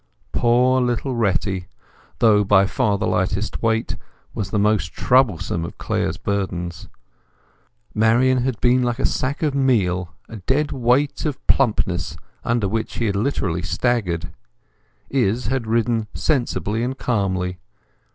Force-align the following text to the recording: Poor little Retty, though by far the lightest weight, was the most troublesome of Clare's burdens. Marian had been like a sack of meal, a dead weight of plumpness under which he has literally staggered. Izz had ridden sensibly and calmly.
Poor 0.31 0.81
little 0.81 1.15
Retty, 1.15 1.67
though 2.17 2.43
by 2.43 2.65
far 2.65 2.97
the 2.97 3.05
lightest 3.05 3.61
weight, 3.61 3.95
was 4.33 4.49
the 4.49 4.57
most 4.57 4.93
troublesome 4.93 5.63
of 5.63 5.77
Clare's 5.77 6.17
burdens. 6.17 6.87
Marian 7.93 8.39
had 8.39 8.59
been 8.59 8.81
like 8.81 8.97
a 8.97 9.05
sack 9.05 9.43
of 9.43 9.53
meal, 9.53 10.11
a 10.27 10.37
dead 10.37 10.71
weight 10.71 11.23
of 11.27 11.37
plumpness 11.45 12.17
under 12.43 12.67
which 12.67 12.95
he 12.95 13.05
has 13.05 13.15
literally 13.15 13.61
staggered. 13.61 14.31
Izz 15.11 15.45
had 15.45 15.67
ridden 15.67 16.07
sensibly 16.15 16.81
and 16.81 16.97
calmly. 16.97 17.59